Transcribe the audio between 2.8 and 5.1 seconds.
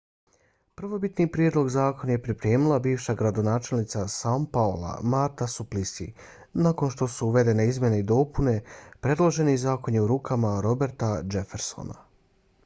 bivša gradonačelnica são paula